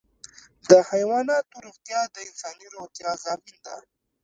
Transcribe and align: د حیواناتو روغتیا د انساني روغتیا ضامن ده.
د 0.69 0.71
حیواناتو 0.89 1.55
روغتیا 1.65 2.01
د 2.13 2.17
انساني 2.27 2.67
روغتیا 2.75 3.09
ضامن 3.23 3.55
ده. 3.65 3.75